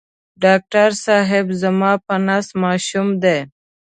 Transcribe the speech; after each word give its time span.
ډاکټر 0.43 0.89
صېب 1.03 1.47
زما 1.61 1.91
په 2.05 2.15
نس 2.27 2.47
ماشوم 2.63 3.07
دی 3.23 3.39